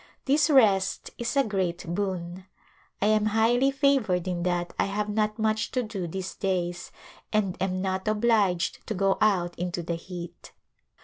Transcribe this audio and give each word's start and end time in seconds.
This 0.25 0.49
rest 0.49 1.11
is 1.19 1.37
a 1.37 1.43
great 1.43 1.85
boon. 1.93 2.45
I 3.03 3.05
am 3.05 3.25
highly 3.27 3.69
favored 3.69 4.27
in 4.27 4.41
that 4.41 4.73
I 4.79 4.85
have 4.85 5.09
not 5.09 5.37
much 5.37 5.69
to 5.73 5.83
do 5.83 6.07
these 6.07 6.33
days 6.33 6.91
and 7.31 7.55
am 7.61 7.83
not 7.83 8.07
obliged 8.07 8.79
to 8.87 8.95
go 8.95 9.19
out 9.21 9.53
into 9.59 9.83
the 9.83 9.93
heat. 9.93 10.53